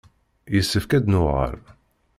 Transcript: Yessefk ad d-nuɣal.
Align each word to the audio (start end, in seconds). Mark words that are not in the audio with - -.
Yessefk 0.53 0.91
ad 0.97 1.03
d-nuɣal. 1.03 1.57